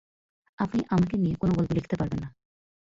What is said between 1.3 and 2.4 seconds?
কোন গল্প লিখতে পারবেন না।